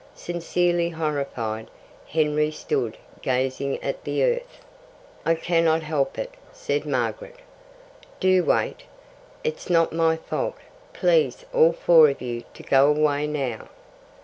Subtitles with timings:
[0.15, 1.69] Sincerely horrified,
[2.07, 4.61] Henry stood gazing at the earth.
[5.27, 7.35] "I cannot help it," said Margaret.
[8.19, 8.85] "Do wait.
[9.43, 10.57] It's not my fault.
[10.91, 13.69] Please all four of you to go away now."